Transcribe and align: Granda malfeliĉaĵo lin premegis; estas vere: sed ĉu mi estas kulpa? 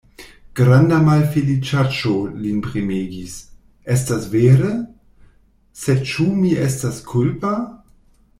Granda 0.59 0.97
malfeliĉaĵo 1.09 2.13
lin 2.45 2.63
premegis; 2.67 3.35
estas 3.97 4.25
vere: 4.33 4.71
sed 5.83 6.03
ĉu 6.15 6.27
mi 6.43 6.57
estas 6.71 6.99
kulpa? 7.13 7.55